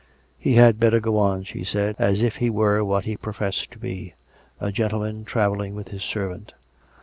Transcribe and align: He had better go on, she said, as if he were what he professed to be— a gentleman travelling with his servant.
He 0.39 0.55
had 0.55 0.79
better 0.79 0.99
go 0.99 1.19
on, 1.19 1.43
she 1.43 1.63
said, 1.63 1.95
as 1.99 2.23
if 2.23 2.37
he 2.37 2.49
were 2.49 2.83
what 2.83 3.05
he 3.05 3.15
professed 3.15 3.69
to 3.73 3.77
be— 3.77 4.15
a 4.59 4.71
gentleman 4.71 5.25
travelling 5.25 5.75
with 5.75 5.89
his 5.89 6.03
servant. 6.03 6.53